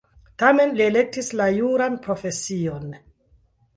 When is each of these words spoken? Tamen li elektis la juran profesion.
Tamen 0.43 0.71
li 0.77 0.83
elektis 0.85 1.29
la 1.41 1.47
juran 1.57 1.99
profesion. 2.07 2.89